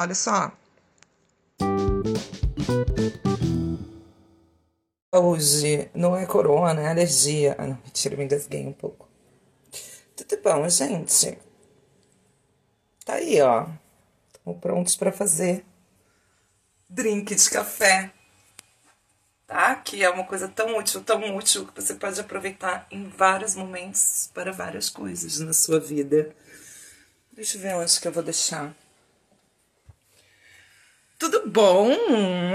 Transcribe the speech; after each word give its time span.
Olha 0.00 0.14
só. 0.14 0.50
Hoje 5.12 5.90
não 5.94 6.16
é 6.16 6.24
corona, 6.24 6.80
é 6.80 6.88
alergia. 6.88 7.54
Ah, 7.58 7.66
não, 7.66 7.76
mentira, 7.84 8.16
me 8.16 8.24
engasguei 8.24 8.66
um 8.66 8.72
pouco. 8.72 9.06
Tudo 10.16 10.42
bom, 10.42 10.66
gente? 10.70 11.38
Tá 13.04 13.16
aí, 13.16 13.42
ó. 13.42 13.68
Estamos 14.32 14.60
prontos 14.62 14.96
para 14.96 15.12
fazer 15.12 15.66
drink 16.88 17.34
de 17.34 17.50
café. 17.50 18.10
Tá? 19.46 19.74
Que 19.74 20.02
é 20.02 20.08
uma 20.08 20.24
coisa 20.24 20.48
tão 20.48 20.78
útil, 20.78 21.04
tão 21.04 21.36
útil 21.36 21.66
que 21.66 21.78
você 21.78 21.94
pode 21.94 22.18
aproveitar 22.18 22.86
em 22.90 23.06
vários 23.06 23.54
momentos 23.54 24.30
para 24.32 24.50
várias 24.50 24.88
coisas 24.88 25.40
na 25.40 25.52
sua 25.52 25.78
vida. 25.78 26.34
Deixa 27.34 27.58
eu 27.58 27.60
ver 27.60 27.74
onde 27.74 28.00
que 28.00 28.08
eu 28.08 28.12
vou 28.12 28.22
deixar. 28.22 28.74
Tudo 31.30 31.48
bom? 31.48 31.96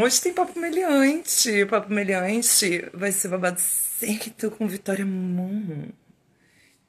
Hoje 0.03 0.19
tem 0.19 0.33
papo 0.33 0.59
meliante. 0.59 1.65
Papo 1.65 1.93
meliante 1.93 2.89
vai 2.93 3.09
ser 3.09 3.29
babado 3.29 3.57
certo 3.57 4.51
com 4.51 4.67
Vitória 4.67 5.05
Moon. 5.05 5.93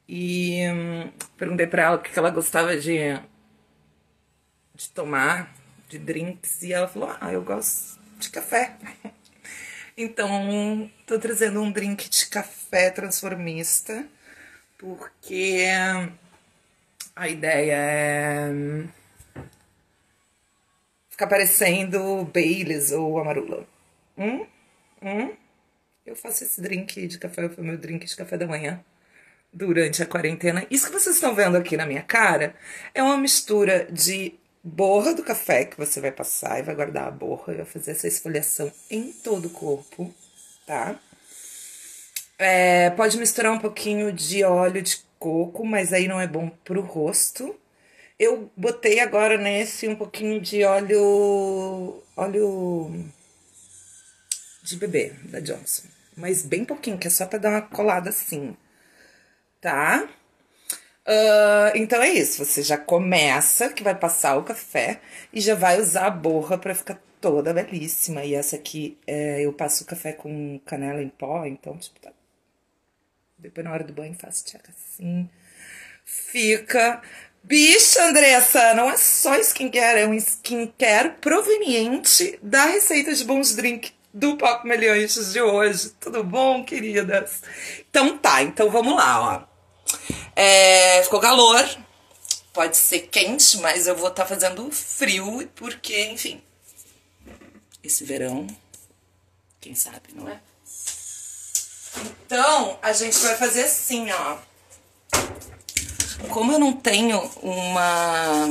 E 0.05 0.69
hum, 0.69 1.09
perguntei 1.37 1.65
pra 1.65 1.83
ela 1.83 1.95
o 1.95 2.01
que 2.01 2.19
ela 2.19 2.29
gostava 2.29 2.75
de, 2.75 2.97
de 4.75 4.89
tomar, 4.89 5.55
de 5.87 5.97
drinks, 5.97 6.61
e 6.61 6.73
ela 6.73 6.89
falou: 6.89 7.15
Ah, 7.21 7.31
eu 7.31 7.41
gosto 7.41 7.97
de 8.19 8.29
café. 8.29 8.75
Então, 9.99 10.91
tô 11.07 11.17
trazendo 11.17 11.59
um 11.59 11.71
drink 11.71 12.07
de 12.07 12.27
café 12.27 12.91
transformista, 12.91 14.05
porque 14.77 15.65
a 17.15 17.27
ideia 17.27 17.73
é 17.73 18.87
ficar 21.17 21.25
parecendo 21.25 22.23
Baileys 22.31 22.91
ou 22.91 23.17
Amarula. 23.17 23.67
Hum? 24.15 24.45
Hum? 25.01 25.33
Eu 26.05 26.15
faço 26.15 26.43
esse 26.43 26.61
drink 26.61 27.07
de 27.07 27.17
café, 27.17 27.49
foi 27.49 27.63
meu 27.63 27.75
drink 27.75 28.05
de 28.05 28.15
café 28.15 28.37
da 28.37 28.45
manhã 28.45 28.79
durante 29.51 30.03
a 30.03 30.05
quarentena. 30.05 30.65
Isso 30.69 30.85
que 30.85 30.93
vocês 30.93 31.15
estão 31.15 31.33
vendo 31.33 31.57
aqui 31.57 31.75
na 31.75 31.87
minha 31.87 32.03
cara 32.03 32.55
é 32.93 33.01
uma 33.01 33.17
mistura 33.17 33.87
de 33.91 34.35
borra 34.63 35.15
do 35.15 35.23
café 35.23 35.65
que 35.65 35.75
você 35.75 35.99
vai 35.99 36.11
passar 36.11 36.59
e 36.59 36.61
vai 36.61 36.75
guardar 36.75 37.07
a 37.07 37.11
borra 37.11 37.51
e 37.51 37.57
vai 37.57 37.65
fazer 37.65 37.91
essa 37.91 38.07
esfoliação 38.07 38.71
em 38.87 39.11
todo 39.11 39.47
o 39.47 39.49
corpo, 39.49 40.13
tá? 40.67 40.99
É, 42.37 42.91
pode 42.91 43.17
misturar 43.17 43.51
um 43.51 43.59
pouquinho 43.59 44.13
de 44.13 44.43
óleo 44.43 44.83
de 44.83 45.01
coco, 45.17 45.65
mas 45.65 45.91
aí 45.93 46.07
não 46.07 46.21
é 46.21 46.27
bom 46.27 46.51
pro 46.63 46.81
rosto. 46.81 47.59
Eu 48.19 48.51
botei 48.57 48.99
agora 48.99 49.37
nesse 49.37 49.87
um 49.87 49.95
pouquinho 49.95 50.41
de 50.41 50.63
óleo. 50.63 52.03
óleo 52.15 53.05
de 54.63 54.75
bebê 54.75 55.13
da 55.25 55.39
Johnson. 55.39 55.83
Mas 56.15 56.43
bem 56.43 56.65
pouquinho, 56.65 56.97
que 56.97 57.07
é 57.07 57.09
só 57.11 57.25
pra 57.25 57.37
dar 57.37 57.49
uma 57.49 57.61
colada 57.61 58.09
assim. 58.09 58.57
Tá? 59.61 60.09
Uh, 61.07 61.71
então 61.75 62.01
é 62.01 62.09
isso. 62.09 62.43
Você 62.43 62.63
já 62.63 62.77
começa, 62.77 63.69
que 63.69 63.83
vai 63.83 63.95
passar 63.95 64.35
o 64.37 64.43
café, 64.43 64.99
e 65.31 65.39
já 65.39 65.55
vai 65.55 65.79
usar 65.79 66.07
a 66.07 66.11
borra 66.11 66.57
pra 66.57 66.75
ficar 66.75 67.01
toda 67.21 67.53
belíssima. 67.53 68.25
E 68.25 68.33
essa 68.33 68.55
aqui, 68.55 68.97
é, 69.05 69.41
eu 69.41 69.53
passo 69.53 69.83
o 69.83 69.87
café 69.87 70.11
com 70.13 70.59
canela 70.65 71.01
em 71.01 71.09
pó, 71.09 71.45
então, 71.45 71.77
tipo, 71.77 71.99
tá. 71.99 72.11
Depois 73.37 73.63
na 73.63 73.71
hora 73.71 73.83
do 73.83 73.93
banho 73.93 74.15
faço 74.19 74.43
tcheca 74.45 74.71
assim. 74.71 75.29
Fica 76.03 77.01
Bicho, 77.47 77.97
Andressa, 78.01 78.73
não 78.73 78.89
é 78.89 78.97
só 78.97 79.33
skincare, 79.37 80.01
é 80.01 80.05
um 80.05 80.13
skincare 80.13 81.11
proveniente 81.21 82.37
da 82.43 82.65
receita 82.65 83.13
de 83.13 83.23
bons 83.23 83.55
drink 83.55 83.93
do 84.13 84.35
Papo 84.35 84.67
Meliantes 84.67 85.31
de 85.31 85.41
hoje. 85.41 85.91
Tudo 85.97 86.25
bom, 86.25 86.65
queridas? 86.65 87.41
Então 87.89 88.17
tá, 88.17 88.43
então 88.43 88.69
vamos 88.69 88.93
lá, 88.97 89.47
ó. 89.47 89.95
É, 90.35 91.01
ficou 91.03 91.21
calor, 91.21 91.65
pode 92.51 92.75
ser 92.75 93.07
quente, 93.07 93.59
mas 93.59 93.87
eu 93.87 93.95
vou 93.95 94.09
estar 94.09 94.23
tá 94.23 94.27
fazendo 94.27 94.69
frio, 94.69 95.49
porque, 95.55 96.07
enfim, 96.07 96.41
esse 97.81 98.03
verão, 98.03 98.45
quem 99.61 99.73
sabe, 99.73 100.09
não 100.13 100.27
é? 100.27 100.37
Então, 102.25 102.77
a 102.81 102.91
gente 102.91 103.17
vai 103.19 103.37
fazer 103.37 103.63
assim, 103.63 104.11
ó. 104.11 104.37
Como 106.29 106.51
eu 106.51 106.59
não 106.59 106.73
tenho 106.73 107.19
uma. 107.41 108.47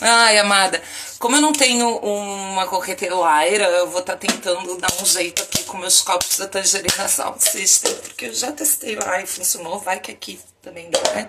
Ai, 0.00 0.38
amada, 0.38 0.82
como 1.18 1.36
eu 1.36 1.40
não 1.40 1.52
tenho 1.52 1.88
uma 1.98 2.66
coqueteleira, 2.66 3.64
eu 3.64 3.88
vou 3.88 4.00
estar 4.00 4.16
tá 4.16 4.18
tentando 4.18 4.76
dar 4.78 4.92
um 5.00 5.06
jeito 5.06 5.42
aqui 5.42 5.62
com 5.64 5.78
meus 5.78 6.00
copos 6.00 6.38
da 6.38 6.48
tangerina 6.48 7.08
Sound 7.08 7.42
System, 7.42 7.94
porque 7.94 8.26
eu 8.26 8.34
já 8.34 8.50
testei 8.50 8.96
lá 8.96 9.20
e 9.20 9.26
funcionou, 9.26 9.78
vai 9.78 10.00
que 10.00 10.10
aqui 10.10 10.40
também 10.60 10.90
dá, 10.90 11.00
né? 11.12 11.28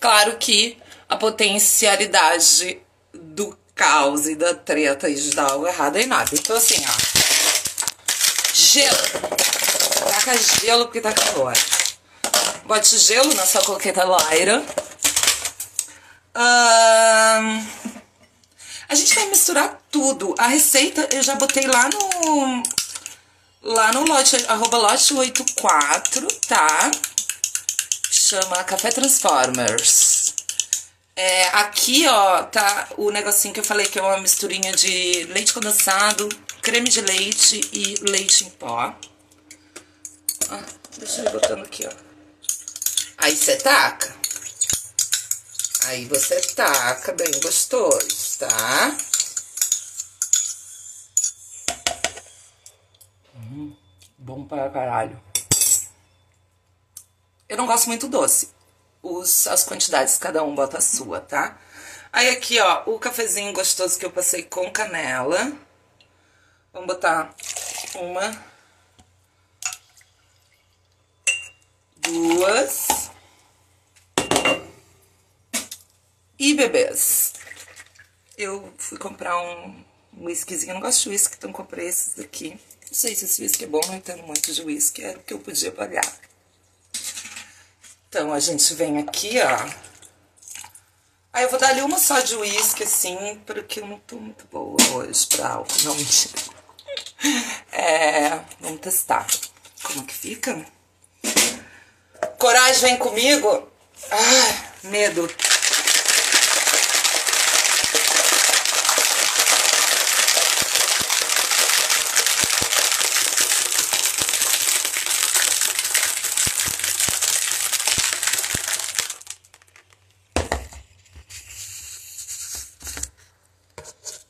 Claro 0.00 0.36
que 0.38 0.78
a 1.08 1.16
potencialidade 1.16 2.80
do 3.12 3.56
caos 3.74 4.26
e 4.26 4.34
da 4.34 4.54
treta 4.54 5.08
e 5.08 5.14
de 5.14 5.30
dar 5.30 5.50
algo 5.50 5.66
errado 5.66 5.96
é 5.96 6.06
nada. 6.06 6.30
Então, 6.32 6.56
assim, 6.56 6.82
ó, 6.86 8.54
gelo, 8.54 8.96
taca 10.10 10.36
gelo 10.38 10.86
porque 10.86 11.00
tá 11.00 11.12
calor. 11.12 11.52
Bote 12.64 12.98
gelo 12.98 13.32
na 13.34 13.46
sua 13.46 13.62
coqueteleira 13.62 14.64
A 18.88 18.94
gente 18.94 19.14
vai 19.14 19.26
misturar 19.26 19.82
tudo. 19.90 20.34
A 20.38 20.46
receita 20.46 21.08
eu 21.12 21.22
já 21.22 21.34
botei 21.34 21.66
lá 21.66 21.88
no. 21.88 22.62
Lá 23.60 23.92
no 23.92 24.04
lote, 24.04 24.36
arroba 24.46 24.78
lote 24.78 25.12
84, 25.14 26.28
tá? 26.46 26.90
Chama 28.10 28.62
Café 28.62 28.90
Transformers. 28.90 30.34
É, 31.16 31.48
aqui, 31.48 32.06
ó, 32.06 32.44
tá 32.44 32.88
o 32.96 33.10
negocinho 33.10 33.52
que 33.52 33.58
eu 33.58 33.64
falei 33.64 33.86
que 33.86 33.98
é 33.98 34.02
uma 34.02 34.20
misturinha 34.20 34.72
de 34.72 35.24
leite 35.24 35.52
condensado, 35.52 36.28
creme 36.62 36.88
de 36.88 37.00
leite 37.00 37.60
e 37.72 37.96
leite 38.08 38.44
em 38.44 38.50
pó. 38.50 38.94
Ah, 40.48 40.62
deixa 40.96 41.22
eu 41.22 41.24
ir 41.24 41.32
botando 41.32 41.64
aqui, 41.64 41.84
ó. 41.84 41.92
Aí 43.18 43.36
você 43.36 43.56
taca. 43.56 44.14
Aí 45.88 46.04
você 46.04 46.38
taca 46.54 47.12
bem 47.12 47.30
gostoso, 47.40 48.40
tá? 48.40 48.94
Hum, 53.34 53.74
bom 54.18 54.44
para 54.44 54.68
caralho. 54.68 55.18
Eu 57.48 57.56
não 57.56 57.66
gosto 57.66 57.86
muito 57.86 58.06
doce. 58.06 58.50
Os, 59.02 59.46
as 59.46 59.64
quantidades, 59.64 60.18
cada 60.18 60.44
um 60.44 60.54
bota 60.54 60.76
a 60.76 60.82
sua, 60.82 61.22
tá? 61.22 61.58
Aí 62.12 62.28
aqui, 62.28 62.60
ó, 62.60 62.82
o 62.84 62.98
cafezinho 62.98 63.54
gostoso 63.54 63.98
que 63.98 64.04
eu 64.04 64.10
passei 64.10 64.42
com 64.42 64.70
canela. 64.70 65.56
Vamos 66.70 66.86
botar 66.86 67.34
uma, 67.94 68.44
duas, 71.96 73.07
E 76.38 76.54
bebês. 76.54 77.32
Eu 78.36 78.72
fui 78.78 78.96
comprar 78.96 79.36
um 79.40 79.84
whiskyzinho. 80.16 80.70
Eu 80.70 80.74
não 80.74 80.80
gosto 80.80 81.02
de 81.02 81.08
whisky, 81.10 81.34
então 81.36 81.52
comprei 81.52 81.88
esses 81.88 82.14
daqui. 82.14 82.50
Não 82.50 82.92
sei 82.94 83.14
se 83.14 83.24
esse 83.24 83.42
whisky 83.42 83.64
é 83.64 83.66
bom, 83.66 83.80
não 83.86 83.96
entendo 83.96 84.22
muito 84.22 84.52
de 84.52 84.62
whisky. 84.62 85.02
Era 85.02 85.18
o 85.18 85.22
que 85.22 85.34
eu 85.34 85.40
podia 85.40 85.72
pagar. 85.72 86.06
Então, 88.08 88.32
a 88.32 88.38
gente 88.38 88.72
vem 88.74 88.98
aqui, 88.98 89.34
ó. 89.40 89.88
Aí 91.32 91.42
eu 91.42 91.50
vou 91.50 91.58
dar 91.58 91.70
ali 91.70 91.82
uma 91.82 91.98
só 91.98 92.20
de 92.20 92.34
uísque, 92.36 92.84
assim, 92.84 93.40
porque 93.44 93.80
eu 93.80 93.86
não 93.86 93.98
tô 93.98 94.16
muito 94.16 94.46
boa 94.46 94.76
hoje 94.94 95.26
pra 95.26 95.50
álcool. 95.50 95.82
Não, 95.84 95.94
mentira. 95.94 96.34
É, 97.72 98.40
vamos 98.60 98.80
testar. 98.80 99.26
Como 99.82 100.04
que 100.04 100.14
fica? 100.14 100.64
Coragem, 102.38 102.80
vem 102.80 102.96
comigo. 102.96 103.70
Ah, 104.10 104.72
medo. 104.84 105.28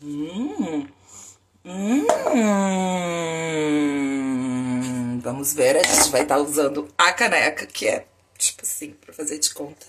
Hum. 0.08 0.86
Hum. 1.66 2.06
Vamos 5.20 5.52
ver, 5.52 5.76
a 5.76 5.82
gente 5.82 6.10
vai 6.10 6.22
estar 6.22 6.36
tá 6.36 6.40
usando 6.40 6.88
a 6.96 7.12
caneca, 7.12 7.66
que 7.66 7.86
é 7.86 8.06
tipo 8.38 8.62
assim, 8.62 8.92
pra 8.92 9.12
fazer 9.12 9.38
de 9.38 9.52
conta 9.52 9.86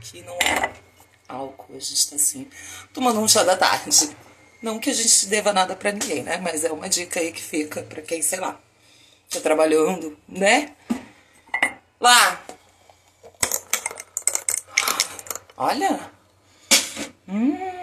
que 0.00 0.22
não 0.22 0.34
é 0.34 0.72
álcool, 1.28 1.76
A 1.76 1.78
gente 1.78 2.10
tá 2.10 2.16
assim, 2.16 2.48
tomando 2.92 3.20
um 3.20 3.28
chá 3.28 3.44
da 3.44 3.56
tarde. 3.56 4.10
Não 4.60 4.80
que 4.80 4.90
a 4.90 4.94
gente 4.94 5.26
deva 5.26 5.52
nada 5.52 5.76
para 5.76 5.92
ninguém, 5.92 6.24
né? 6.24 6.38
Mas 6.38 6.64
é 6.64 6.72
uma 6.72 6.88
dica 6.88 7.20
aí 7.20 7.30
que 7.30 7.42
fica 7.42 7.82
para 7.82 8.02
quem, 8.02 8.22
sei 8.22 8.40
lá, 8.40 8.58
tá 9.30 9.40
trabalhando, 9.40 10.18
né? 10.28 10.74
Lá. 12.00 12.42
Olha. 15.56 16.10
Hum. 17.28 17.75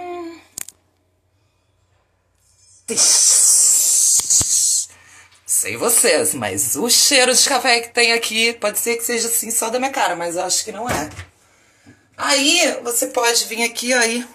Sei 5.46 5.78
vocês, 5.78 6.34
mas 6.34 6.76
o 6.76 6.90
cheiro 6.90 7.34
de 7.34 7.48
café 7.48 7.82
que 7.82 7.90
tem 7.90 8.14
aqui 8.14 8.54
pode 8.54 8.80
ser 8.80 8.98
que 8.98 9.04
seja 9.04 9.28
assim 9.28 9.50
só 9.50 9.70
da 9.70 9.80
minha 9.80 9.92
cara, 9.92 10.16
mas 10.16 10.36
eu 10.36 10.44
acho 10.44 10.66
que 10.66 10.72
não 10.72 10.90
é. 10.90 11.10
Aí 12.18 12.80
você 12.84 13.08
pode 13.08 13.46
vir 13.46 13.64
aqui, 13.64 13.94
ó, 13.94 14.00
aí 14.00 14.28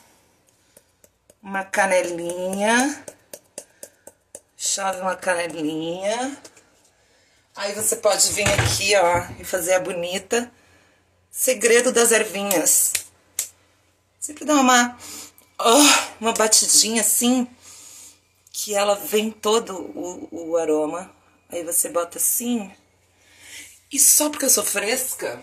uma 1.43 1.65
canelinha. 1.65 3.05
Chove 4.57 5.01
uma 5.01 5.17
canelinha. 5.17 6.37
Aí 7.57 7.73
você 7.75 7.97
pode 7.97 8.31
vir 8.33 8.47
aqui, 8.49 8.95
ó, 8.97 9.25
e 9.39 9.45
fazer 9.45 9.75
a 9.75 9.81
bonita. 9.81 10.51
Segredo 11.31 11.93
das 11.93 12.13
ervinhas. 12.13 12.93
Sempre 14.19 14.45
dá 14.45 14.55
uma, 14.55 14.99
oh, 15.59 16.21
uma 16.21 16.33
batidinha 16.33 17.01
assim, 17.01 17.49
que 18.61 18.75
ela 18.75 18.95
vem 18.95 19.31
todo 19.31 19.75
o, 19.75 20.29
o 20.31 20.57
aroma. 20.57 21.11
Aí 21.49 21.63
você 21.63 21.89
bota 21.89 22.19
assim. 22.19 22.71
E 23.93 23.99
só 23.99 24.29
porque 24.31 24.45
eu 24.45 24.51
sou 24.51 24.65
fresca, 24.65 25.43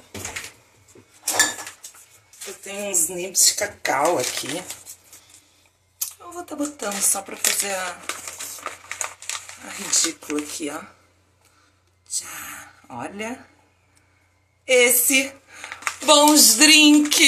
eu 2.48 2.54
tenho 2.56 2.92
uns 2.92 3.10
nibs 3.10 3.46
de 3.48 3.54
cacau 3.56 4.18
aqui 4.18 4.64
vou 6.36 6.44
estar 6.44 6.58
tá 6.58 6.64
botando 6.64 7.02
só 7.02 7.22
pra 7.22 7.38
fazer 7.38 7.74
a, 7.74 7.98
a 9.64 9.70
ridícula 9.70 10.42
aqui, 10.42 10.70
ó. 10.70 10.82
Já, 12.10 12.74
olha. 12.90 13.46
Esse 14.68 15.32
Bons 16.04 16.56
Drink 16.56 17.24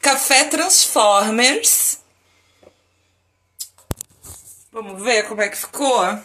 Café 0.00 0.44
Transformers. 0.44 2.00
Vamos 4.80 5.02
ver 5.02 5.26
como 5.26 5.42
é 5.42 5.48
que 5.48 5.56
ficou? 5.56 6.22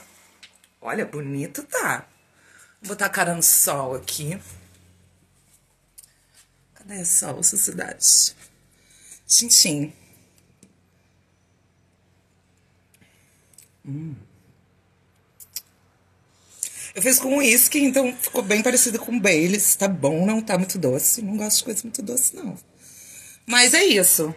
Olha, 0.79 1.07
bonito 1.07 1.63
tá. 1.63 2.07
Vou 2.79 2.89
botar 2.89 3.07
a 3.07 3.09
cara 3.09 3.33
no 3.33 3.41
sol 3.41 3.95
aqui. 3.95 4.39
Cadê 6.75 7.01
o 7.01 7.05
sol, 7.05 7.41
sociedade? 7.41 8.35
Tintim. 9.25 9.91
Hum. 13.83 14.13
Eu 16.93 17.01
fiz 17.01 17.17
com 17.17 17.37
uísque, 17.37 17.79
então 17.79 18.15
ficou 18.15 18.43
bem 18.43 18.61
parecido 18.61 18.99
com 18.99 19.19
Baileys. 19.19 19.75
Tá 19.75 19.87
bom, 19.87 20.27
não 20.27 20.43
tá 20.43 20.59
muito 20.59 20.77
doce. 20.77 21.23
Não 21.23 21.37
gosto 21.37 21.57
de 21.57 21.63
coisa 21.63 21.81
muito 21.85 22.03
doce, 22.03 22.35
não. 22.35 22.55
Mas 23.47 23.73
é 23.73 23.83
isso. 23.83 24.31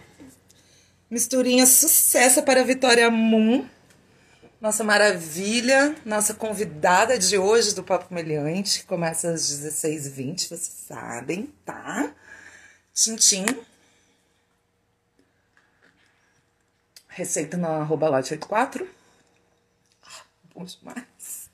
Misturinha 1.10 1.66
sucesso 1.66 2.42
para 2.42 2.62
a 2.62 2.64
Vitória 2.64 3.10
Moon. 3.10 3.75
Nossa 4.60 4.82
maravilha, 4.82 5.94
nossa 6.04 6.34
convidada 6.34 7.18
de 7.18 7.36
hoje 7.36 7.74
do 7.74 7.82
Papo 7.82 8.12
Meliante, 8.12 8.80
que 8.80 8.86
começa 8.86 9.30
às 9.30 9.42
16h20, 9.42 10.48
vocês 10.48 10.84
sabem, 10.88 11.52
tá? 11.64 12.12
Tintim. 12.94 13.44
Receita 17.08 17.56
no 17.56 17.66
arroba 17.66 18.08
lote 18.08 18.32
84 18.32 18.96
bom 20.56 20.64
demais. 20.64 21.50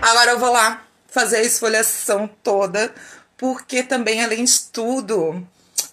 Agora 0.00 0.30
eu 0.30 0.38
vou 0.38 0.52
lá 0.52 0.86
fazer 1.08 1.38
a 1.38 1.42
esfoliação 1.42 2.28
toda, 2.28 2.94
porque 3.36 3.82
também, 3.82 4.22
além 4.22 4.44
de 4.44 4.62
tudo, 4.70 5.46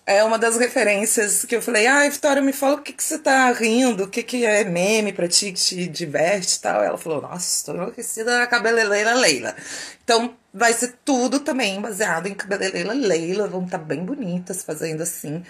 é 0.05 0.23
uma 0.23 0.37
das 0.37 0.57
referências 0.57 1.45
que 1.45 1.55
eu 1.55 1.61
falei, 1.61 1.87
ah, 1.87 2.07
Vitória, 2.09 2.41
me 2.41 2.51
fala 2.51 2.75
o 2.75 2.81
que, 2.81 2.91
que 2.91 3.03
você 3.03 3.17
tá 3.17 3.51
rindo, 3.53 4.03
o 4.03 4.09
que, 4.09 4.21
que 4.21 4.45
é 4.45 4.63
meme 4.65 5.13
pra 5.13 5.27
ti, 5.27 5.53
que 5.53 5.59
te 5.59 5.87
diverte 5.87 6.57
e 6.57 6.59
tal. 6.59 6.83
Ela 6.83 6.97
falou, 6.97 7.21
nossa, 7.21 7.65
tô 7.65 7.73
enlouquecida 7.73 8.37
na 8.39 8.47
cabeleleira 8.47 9.13
Leila. 9.13 9.55
Então, 10.03 10.37
vai 10.53 10.73
ser 10.73 10.95
tudo 11.05 11.39
também 11.39 11.79
baseado 11.79 12.27
em 12.27 12.35
cabeleleira 12.35 12.91
Leila, 12.91 13.47
vão 13.47 13.63
estar 13.63 13.79
tá 13.79 13.83
bem 13.83 14.03
bonitas 14.03 14.63
fazendo 14.63 15.01
assim, 15.01 15.43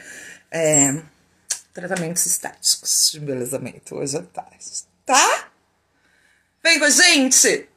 é, 0.51 1.01
tratamentos 1.73 2.25
estéticos 2.25 3.09
de 3.11 3.17
embelezamento 3.17 3.95
hoje 3.95 4.17
à 4.17 4.21
tarde, 4.21 4.83
tá? 5.05 5.49
Vem 6.63 6.77
com 6.77 6.85
a 6.85 6.89
gente! 6.89 7.67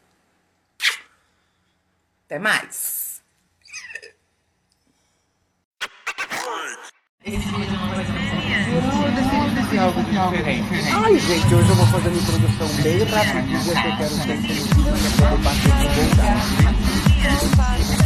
Até 2.27 2.39
mais! 2.39 3.06
Ai, 10.93 11.19
gente, 11.19 11.55
hoje 11.55 11.69
eu 11.69 11.75
vou 11.75 11.87
fazer 11.87 12.09
uma 12.09 12.19
introdução 12.19 12.69
bem 12.85 13.03
rapidinha 13.03 13.59
que 13.59 13.69
eu 13.69 13.97
quero 13.97 14.15
ser 14.15 14.35
introduzida 14.37 14.93
pra 14.93 15.11
poder 15.11 15.39
bater 15.43 15.71
com 15.73 16.19
Pancada 17.57 18.06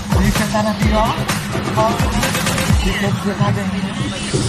Se 0.10 0.32
você 0.32 0.52
tá 0.52 0.64
na 0.64 0.74
pior, 0.74 1.16
volta. 1.74 2.04
Que 2.84 2.92
quer 3.00 3.12
dizer 3.12 3.38
nada 3.40 3.62
ainda. 3.62 4.49